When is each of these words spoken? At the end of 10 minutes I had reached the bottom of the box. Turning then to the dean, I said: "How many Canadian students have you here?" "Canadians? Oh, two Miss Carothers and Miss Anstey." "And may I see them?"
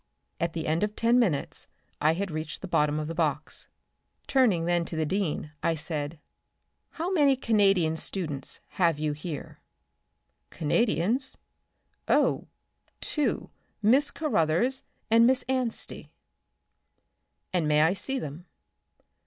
At 0.39 0.53
the 0.53 0.65
end 0.65 0.81
of 0.81 0.95
10 0.95 1.19
minutes 1.19 1.67
I 2.01 2.13
had 2.15 2.31
reached 2.31 2.61
the 2.61 2.67
bottom 2.67 2.99
of 2.99 3.07
the 3.07 3.13
box. 3.13 3.67
Turning 4.25 4.65
then 4.65 4.83
to 4.85 4.95
the 4.95 5.05
dean, 5.05 5.51
I 5.61 5.75
said: 5.75 6.17
"How 6.93 7.11
many 7.11 7.35
Canadian 7.35 7.97
students 7.97 8.61
have 8.81 8.97
you 8.97 9.11
here?" 9.11 9.59
"Canadians? 10.49 11.37
Oh, 12.07 12.47
two 12.99 13.51
Miss 13.83 14.09
Carothers 14.09 14.85
and 15.11 15.27
Miss 15.27 15.43
Anstey." 15.47 16.09
"And 17.53 17.67
may 17.67 17.81
I 17.83 17.93
see 17.93 18.17
them?" 18.17 18.47